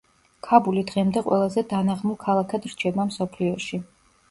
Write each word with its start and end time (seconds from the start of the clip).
ქაბული 0.45 0.83
დღემდე 0.91 1.23
ყველაზე 1.27 1.65
დანაღმულ 1.75 2.17
ქალაქად 2.25 2.67
რჩება 2.73 3.09
მსოფლიოში. 3.13 3.83